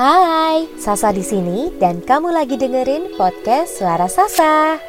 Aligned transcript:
Hai, 0.00 0.64
Sasa 0.80 1.12
di 1.12 1.20
sini 1.20 1.76
dan 1.76 2.00
kamu 2.00 2.32
lagi 2.32 2.56
dengerin 2.56 3.20
podcast 3.20 3.76
Suara 3.76 4.08
Sasa. 4.08 4.80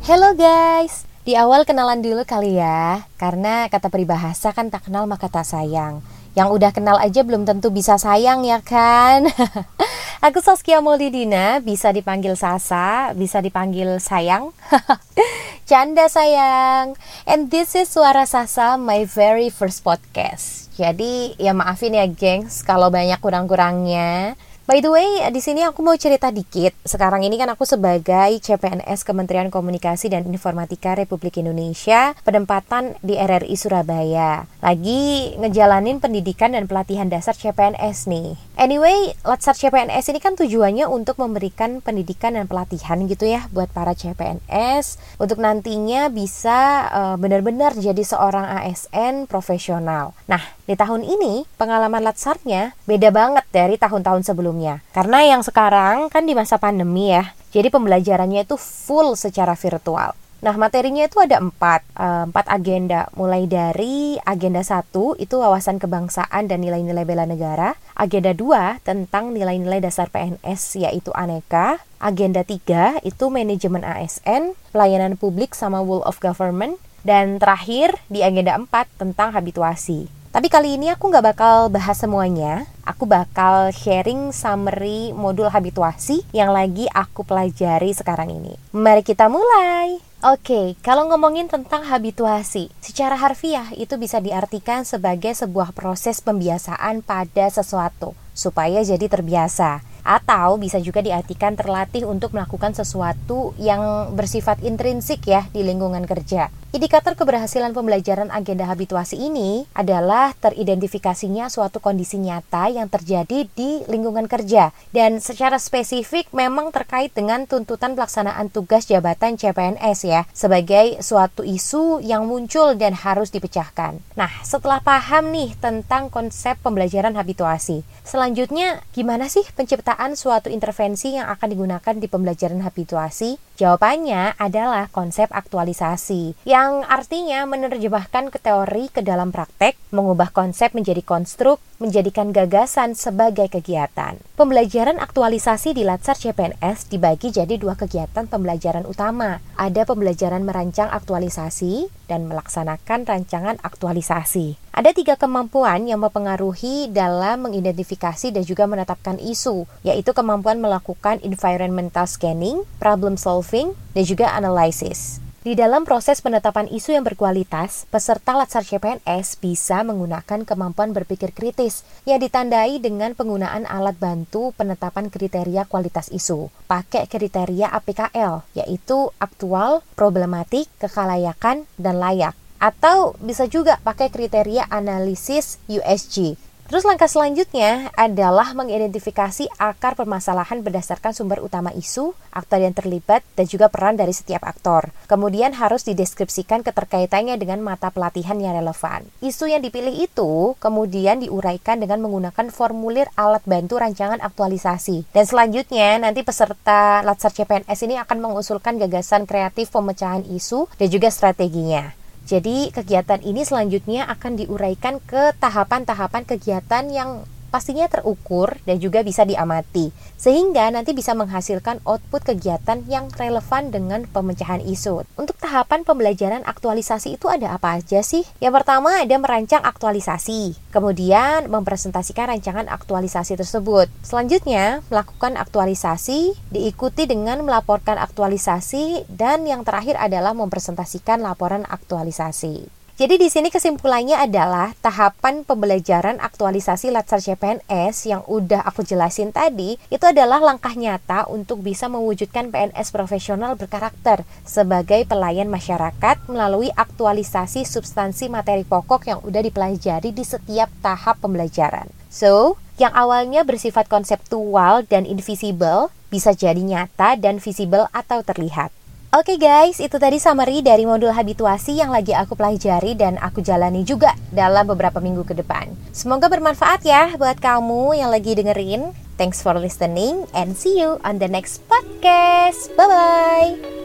Hello 0.00 0.32
guys, 0.32 1.04
di 1.28 1.36
awal 1.36 1.68
kenalan 1.68 2.00
dulu 2.00 2.24
kali 2.24 2.56
ya, 2.56 3.04
karena 3.20 3.68
kata 3.68 3.92
peribahasa 3.92 4.56
kan 4.56 4.72
tak 4.72 4.88
kenal 4.88 5.04
maka 5.04 5.28
tak 5.28 5.44
sayang. 5.44 6.00
Yang 6.32 6.48
udah 6.48 6.72
kenal 6.72 6.96
aja 6.96 7.28
belum 7.28 7.44
tentu 7.44 7.68
bisa 7.68 8.00
sayang 8.00 8.48
ya 8.48 8.64
kan? 8.64 9.28
Aku 10.24 10.40
Saskia 10.40 10.80
Maulidina, 10.80 11.60
bisa 11.60 11.92
dipanggil 11.92 12.40
Sasa, 12.40 13.12
bisa 13.12 13.44
dipanggil 13.44 14.00
sayang. 14.00 14.48
Canda 15.70 16.10
sayang. 16.10 16.98
And 17.30 17.46
this 17.46 17.78
is 17.78 17.86
Suara 17.94 18.26
Sasa, 18.26 18.74
my 18.74 19.06
very 19.06 19.54
first 19.54 19.86
podcast. 19.86 20.66
Jadi 20.74 21.38
ya 21.38 21.54
maafin 21.54 21.94
ya 21.94 22.10
gengs 22.10 22.66
kalau 22.66 22.90
banyak 22.90 23.22
kurang-kurangnya. 23.22 24.34
By 24.68 24.84
the 24.84 24.92
way, 24.92 25.24
di 25.32 25.40
sini 25.40 25.64
aku 25.64 25.80
mau 25.80 25.96
cerita 25.96 26.28
dikit. 26.28 26.76
Sekarang 26.84 27.24
ini 27.24 27.40
kan 27.40 27.48
aku 27.48 27.64
sebagai 27.64 28.36
CPNS 28.38 29.02
Kementerian 29.02 29.48
Komunikasi 29.48 30.12
dan 30.12 30.28
Informatika 30.28 30.92
Republik 30.92 31.40
Indonesia, 31.40 32.12
penempatan 32.22 32.94
di 33.00 33.16
RRI 33.16 33.56
Surabaya. 33.56 34.44
Lagi 34.60 35.34
ngejalanin 35.40 35.98
pendidikan 35.98 36.52
dan 36.52 36.68
pelatihan 36.68 37.08
dasar 37.08 37.32
CPNS 37.32 38.06
nih. 38.06 38.36
Anyway, 38.60 39.16
Latsar 39.24 39.56
CPNS 39.56 40.12
ini 40.12 40.20
kan 40.20 40.36
tujuannya 40.36 40.84
untuk 40.84 41.16
memberikan 41.16 41.80
pendidikan 41.80 42.36
dan 42.36 42.44
pelatihan 42.44 43.00
gitu 43.08 43.24
ya 43.24 43.48
buat 43.56 43.72
para 43.72 43.96
CPNS 43.96 45.00
untuk 45.16 45.40
nantinya 45.40 46.12
bisa 46.12 46.86
uh, 46.92 47.16
benar-benar 47.16 47.72
jadi 47.72 48.04
seorang 48.04 48.44
ASN 48.60 49.24
profesional. 49.24 50.12
Nah, 50.28 50.59
di 50.70 50.78
tahun 50.78 51.02
ini 51.02 51.50
pengalaman 51.58 52.06
Latsarnya 52.06 52.78
beda 52.86 53.10
banget 53.10 53.42
dari 53.50 53.74
tahun-tahun 53.74 54.22
sebelumnya. 54.22 54.86
Karena 54.94 55.26
yang 55.26 55.42
sekarang 55.42 56.06
kan 56.14 56.22
di 56.22 56.38
masa 56.38 56.62
pandemi 56.62 57.10
ya, 57.10 57.34
jadi 57.50 57.74
pembelajarannya 57.74 58.46
itu 58.46 58.54
full 58.54 59.18
secara 59.18 59.58
virtual. 59.58 60.14
Nah, 60.40 60.56
materinya 60.56 61.04
itu 61.04 61.20
ada 61.20 61.36
empat, 61.42 61.84
uh, 61.98 62.24
empat 62.30 62.46
agenda. 62.48 63.10
Mulai 63.12 63.44
dari 63.44 64.16
agenda 64.24 64.62
satu 64.64 65.18
itu 65.18 65.36
wawasan 65.36 65.76
kebangsaan 65.76 66.48
dan 66.48 66.62
nilai-nilai 66.62 67.04
bela 67.04 67.26
negara. 67.26 67.76
Agenda 67.92 68.32
dua 68.32 68.78
tentang 68.86 69.36
nilai-nilai 69.36 69.84
dasar 69.84 70.08
PNS 70.08 70.86
yaitu 70.86 71.12
aneka. 71.12 71.82
Agenda 72.00 72.40
tiga 72.46 72.96
itu 73.04 73.28
manajemen 73.28 73.84
ASN, 73.84 74.56
pelayanan 74.72 75.20
publik 75.20 75.52
sama 75.52 75.82
rule 75.82 76.06
of 76.06 76.22
government. 76.22 76.78
Dan 77.04 77.36
terakhir 77.40 77.96
di 78.12 78.24
agenda 78.24 78.56
empat 78.56 78.88
tentang 78.96 79.32
habituasi. 79.32 80.19
Tapi 80.30 80.46
kali 80.46 80.78
ini 80.78 80.86
aku 80.94 81.10
nggak 81.10 81.34
bakal 81.34 81.74
bahas 81.74 81.98
semuanya. 81.98 82.62
Aku 82.86 83.02
bakal 83.02 83.74
sharing 83.74 84.30
summary 84.30 85.10
modul 85.10 85.50
habituasi 85.50 86.22
yang 86.30 86.54
lagi 86.54 86.86
aku 86.86 87.26
pelajari 87.26 87.90
sekarang 87.90 88.30
ini. 88.38 88.54
Mari 88.70 89.02
kita 89.02 89.26
mulai. 89.26 89.98
Oke, 90.22 90.38
okay, 90.46 90.66
kalau 90.86 91.10
ngomongin 91.10 91.50
tentang 91.50 91.82
habituasi, 91.82 92.70
secara 92.78 93.18
harfiah 93.18 93.74
itu 93.74 93.98
bisa 93.98 94.22
diartikan 94.22 94.86
sebagai 94.86 95.34
sebuah 95.34 95.74
proses 95.74 96.22
pembiasaan 96.22 97.02
pada 97.02 97.50
sesuatu 97.50 98.14
supaya 98.30 98.86
jadi 98.86 99.10
terbiasa 99.10 99.82
atau 100.06 100.62
bisa 100.62 100.78
juga 100.78 101.02
diartikan 101.02 101.58
terlatih 101.58 102.06
untuk 102.06 102.38
melakukan 102.38 102.70
sesuatu 102.70 103.50
yang 103.58 104.14
bersifat 104.14 104.62
intrinsik 104.62 105.26
ya 105.26 105.50
di 105.50 105.66
lingkungan 105.66 106.06
kerja. 106.06 106.54
Indikator 106.70 107.18
keberhasilan 107.18 107.74
pembelajaran 107.74 108.30
agenda 108.30 108.62
habituasi 108.70 109.18
ini 109.18 109.66
adalah 109.74 110.30
teridentifikasinya 110.38 111.50
suatu 111.50 111.82
kondisi 111.82 112.14
nyata 112.14 112.70
yang 112.70 112.86
terjadi 112.86 113.50
di 113.50 113.82
lingkungan 113.90 114.30
kerja 114.30 114.70
dan 114.94 115.18
secara 115.18 115.58
spesifik 115.58 116.30
memang 116.30 116.70
terkait 116.70 117.10
dengan 117.10 117.42
tuntutan 117.50 117.98
pelaksanaan 117.98 118.54
tugas 118.54 118.86
jabatan 118.86 119.34
CPNS 119.34 119.98
ya 120.06 120.30
sebagai 120.30 121.02
suatu 121.02 121.42
isu 121.42 122.06
yang 122.06 122.30
muncul 122.30 122.78
dan 122.78 122.94
harus 122.94 123.34
dipecahkan. 123.34 123.98
Nah, 124.14 124.30
setelah 124.46 124.78
paham 124.78 125.34
nih 125.34 125.58
tentang 125.58 126.06
konsep 126.06 126.54
pembelajaran 126.62 127.18
habituasi, 127.18 127.82
selanjutnya 128.06 128.78
gimana 128.94 129.26
sih 129.26 129.42
penciptaan 129.58 130.14
suatu 130.14 130.46
intervensi 130.46 131.18
yang 131.18 131.26
akan 131.34 131.50
digunakan 131.50 131.94
di 131.98 132.06
pembelajaran 132.06 132.62
habituasi? 132.62 133.49
Jawabannya 133.60 134.40
adalah 134.40 134.88
konsep 134.88 135.28
aktualisasi, 135.28 136.32
yang 136.48 136.80
artinya 136.80 137.44
menerjemahkan 137.44 138.32
ke 138.32 138.40
teori 138.40 138.88
ke 138.88 139.04
dalam 139.04 139.28
praktek, 139.28 139.76
mengubah 139.92 140.32
konsep 140.32 140.72
menjadi 140.72 141.04
konstruk, 141.04 141.60
menjadikan 141.80 142.30
gagasan 142.30 142.92
sebagai 142.92 143.48
kegiatan. 143.48 144.20
Pembelajaran 144.36 145.00
aktualisasi 145.00 145.72
di 145.72 145.82
Latsar 145.82 146.20
CPNS 146.20 146.92
dibagi 146.92 147.32
jadi 147.32 147.56
dua 147.56 147.74
kegiatan 147.74 148.28
pembelajaran 148.28 148.84
utama. 148.84 149.40
Ada 149.56 149.88
pembelajaran 149.88 150.44
merancang 150.44 150.92
aktualisasi 150.92 151.88
dan 152.04 152.28
melaksanakan 152.28 153.08
rancangan 153.08 153.56
aktualisasi. 153.64 154.60
Ada 154.76 154.92
tiga 154.92 155.16
kemampuan 155.16 155.88
yang 155.88 156.04
mempengaruhi 156.04 156.92
dalam 156.92 157.48
mengidentifikasi 157.48 158.30
dan 158.30 158.44
juga 158.44 158.68
menetapkan 158.68 159.16
isu, 159.16 159.64
yaitu 159.80 160.12
kemampuan 160.12 160.60
melakukan 160.60 161.18
environmental 161.24 162.04
scanning, 162.04 162.62
problem 162.76 163.16
solving, 163.16 163.72
dan 163.96 164.04
juga 164.04 164.30
analisis. 164.36 165.24
Di 165.40 165.56
dalam 165.56 165.88
proses 165.88 166.20
penetapan 166.20 166.68
isu 166.68 166.92
yang 166.92 167.00
berkualitas, 167.00 167.88
peserta 167.88 168.36
Latsar 168.36 168.60
CPNS 168.60 169.40
bisa 169.40 169.80
menggunakan 169.80 170.44
kemampuan 170.44 170.92
berpikir 170.92 171.32
kritis 171.32 171.80
yang 172.04 172.20
ditandai 172.20 172.76
dengan 172.76 173.16
penggunaan 173.16 173.64
alat 173.64 173.96
bantu 173.96 174.52
penetapan 174.60 175.08
kriteria 175.08 175.64
kualitas 175.64 176.12
isu. 176.12 176.52
Pakai 176.68 177.08
kriteria 177.08 177.72
APKL, 177.72 178.44
yaitu 178.52 179.08
aktual, 179.16 179.80
problematik, 179.96 180.68
kekalayakan, 180.76 181.64
dan 181.80 181.96
layak. 181.96 182.36
Atau 182.60 183.16
bisa 183.24 183.48
juga 183.48 183.80
pakai 183.80 184.12
kriteria 184.12 184.68
analisis 184.68 185.56
USG, 185.72 186.36
Terus 186.70 186.86
langkah 186.86 187.10
selanjutnya 187.10 187.90
adalah 187.98 188.54
mengidentifikasi 188.54 189.50
akar 189.58 189.98
permasalahan 189.98 190.62
berdasarkan 190.62 191.10
sumber 191.10 191.42
utama 191.42 191.74
isu, 191.74 192.14
aktor 192.30 192.62
yang 192.62 192.70
terlibat, 192.70 193.26
dan 193.34 193.50
juga 193.50 193.66
peran 193.66 193.98
dari 193.98 194.14
setiap 194.14 194.46
aktor. 194.46 194.94
Kemudian 195.10 195.50
harus 195.58 195.82
dideskripsikan 195.82 196.62
keterkaitannya 196.62 197.34
dengan 197.42 197.58
mata 197.58 197.90
pelatihan 197.90 198.38
yang 198.38 198.54
relevan. 198.54 199.02
Isu 199.18 199.50
yang 199.50 199.66
dipilih 199.66 199.98
itu 199.98 200.54
kemudian 200.62 201.18
diuraikan 201.26 201.82
dengan 201.82 202.06
menggunakan 202.06 202.54
formulir 202.54 203.10
alat 203.18 203.42
bantu 203.50 203.82
rancangan 203.82 204.22
aktualisasi. 204.22 205.10
Dan 205.10 205.26
selanjutnya 205.26 205.98
nanti 205.98 206.22
peserta 206.22 207.02
Latsar 207.02 207.34
CPNS 207.34 207.82
ini 207.82 207.98
akan 207.98 208.22
mengusulkan 208.22 208.78
gagasan 208.78 209.26
kreatif 209.26 209.74
pemecahan 209.74 210.22
isu 210.22 210.70
dan 210.78 210.86
juga 210.86 211.10
strateginya. 211.10 211.98
Jadi 212.30 212.70
kegiatan 212.70 213.18
ini 213.26 213.42
selanjutnya 213.42 214.06
akan 214.06 214.38
diuraikan 214.38 215.02
ke 215.02 215.34
tahapan-tahapan 215.42 216.22
kegiatan 216.22 216.86
yang 216.86 217.26
pastinya 217.50 217.90
terukur 217.90 218.56
dan 218.64 218.78
juga 218.78 219.02
bisa 219.02 219.26
diamati, 219.26 219.90
sehingga 220.16 220.70
nanti 220.70 220.94
bisa 220.94 221.12
menghasilkan 221.12 221.82
output 221.84 222.22
kegiatan 222.24 222.86
yang 222.86 223.10
relevan 223.18 223.74
dengan 223.74 224.06
pemecahan 224.06 224.62
isu. 224.62 225.04
Untuk 225.18 225.36
tahapan 225.42 225.82
pembelajaran 225.82 226.46
aktualisasi 226.46 227.18
itu 227.18 227.26
ada 227.26 227.58
apa 227.58 227.82
aja 227.82 228.00
sih? 228.00 228.22
Yang 228.38 228.62
pertama 228.62 229.02
ada 229.02 229.16
merancang 229.18 229.60
aktualisasi, 229.66 230.54
kemudian 230.70 231.50
mempresentasikan 231.50 232.30
rancangan 232.30 232.70
aktualisasi 232.70 233.36
tersebut. 233.36 233.90
Selanjutnya, 234.00 234.80
melakukan 234.88 235.34
aktualisasi, 235.34 236.38
diikuti 236.54 237.10
dengan 237.10 237.42
melaporkan 237.42 237.98
aktualisasi, 237.98 239.10
dan 239.10 239.44
yang 239.44 239.66
terakhir 239.66 239.98
adalah 239.98 240.32
mempresentasikan 240.32 241.20
laporan 241.20 241.66
aktualisasi. 241.66 242.79
Jadi 243.00 243.16
di 243.16 243.32
sini 243.32 243.48
kesimpulannya 243.48 244.20
adalah 244.20 244.76
tahapan 244.84 245.40
pembelajaran 245.48 246.20
aktualisasi 246.20 246.92
Latsar 246.92 247.24
CPNS 247.24 248.04
yang 248.04 248.20
udah 248.28 248.60
aku 248.60 248.84
jelasin 248.84 249.32
tadi 249.32 249.80
itu 249.88 250.04
adalah 250.04 250.36
langkah 250.36 250.76
nyata 250.76 251.24
untuk 251.32 251.64
bisa 251.64 251.88
mewujudkan 251.88 252.52
PNS 252.52 252.92
profesional 252.92 253.56
berkarakter 253.56 254.28
sebagai 254.44 255.08
pelayan 255.08 255.48
masyarakat 255.48 256.28
melalui 256.28 256.68
aktualisasi 256.76 257.64
substansi 257.64 258.28
materi 258.28 258.68
pokok 258.68 259.08
yang 259.08 259.24
udah 259.24 259.48
dipelajari 259.48 260.12
di 260.12 260.20
setiap 260.20 260.68
tahap 260.84 261.24
pembelajaran. 261.24 261.88
So, 262.12 262.60
yang 262.76 262.92
awalnya 262.92 263.48
bersifat 263.48 263.88
konseptual 263.88 264.84
dan 264.84 265.08
invisible 265.08 265.88
bisa 266.12 266.36
jadi 266.36 266.60
nyata 266.60 267.16
dan 267.16 267.40
visible 267.40 267.88
atau 267.96 268.20
terlihat. 268.20 268.76
Oke 269.10 269.34
okay 269.34 269.38
guys, 269.42 269.82
itu 269.82 269.98
tadi 269.98 270.22
summary 270.22 270.62
dari 270.62 270.86
modul 270.86 271.10
habituasi 271.10 271.74
yang 271.74 271.90
lagi 271.90 272.14
aku 272.14 272.38
pelajari 272.38 272.94
dan 272.94 273.18
aku 273.18 273.42
jalani 273.42 273.82
juga 273.82 274.14
dalam 274.30 274.62
beberapa 274.70 275.02
minggu 275.02 275.26
ke 275.26 275.34
depan. 275.34 275.66
Semoga 275.90 276.30
bermanfaat 276.30 276.86
ya 276.86 277.18
buat 277.18 277.42
kamu 277.42 277.98
yang 277.98 278.14
lagi 278.14 278.38
dengerin. 278.38 278.94
Thanks 279.18 279.42
for 279.42 279.58
listening 279.58 280.30
and 280.30 280.54
see 280.54 280.78
you 280.78 281.02
on 281.02 281.18
the 281.18 281.26
next 281.26 281.66
podcast. 281.66 282.70
Bye 282.78 282.86
bye. 282.86 283.79